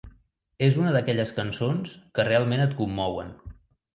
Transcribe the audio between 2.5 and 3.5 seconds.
et commouen.